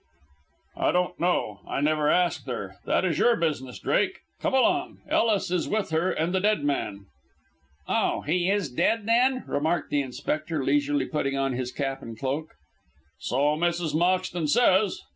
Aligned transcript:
"I 0.77 0.91
don't 0.93 1.19
know. 1.19 1.59
I 1.69 1.79
never 1.79 2.09
asked 2.09 2.47
her. 2.47 2.77
That 2.87 3.05
is 3.05 3.19
your 3.19 3.35
business, 3.35 3.77
Drake. 3.77 4.21
Come 4.41 4.55
along, 4.55 4.97
Ellis 5.07 5.51
is 5.51 5.69
with 5.69 5.91
her 5.91 6.09
and 6.09 6.33
the 6.33 6.39
dead 6.39 6.63
man." 6.63 7.05
"Oh, 7.87 8.21
he 8.21 8.49
is 8.49 8.71
dead, 8.71 9.05
then?" 9.05 9.43
remarked 9.45 9.91
the 9.91 10.01
inspector, 10.01 10.63
leisurely 10.63 11.05
putting 11.05 11.37
on 11.37 11.53
his 11.53 11.71
cap 11.71 12.01
and 12.01 12.17
cloak. 12.17 12.47
"So 13.19 13.55
Mrs. 13.55 13.93
Moxton 13.93 14.47
says. 14.49 15.01